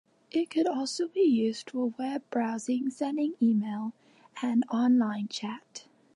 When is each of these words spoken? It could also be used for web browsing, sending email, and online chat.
It 0.31 0.49
could 0.49 0.65
also 0.65 1.07
be 1.07 1.21
used 1.21 1.69
for 1.69 1.93
web 1.99 2.23
browsing, 2.31 2.89
sending 2.89 3.35
email, 3.39 3.93
and 4.41 4.63
online 4.71 5.27
chat. 5.27 5.85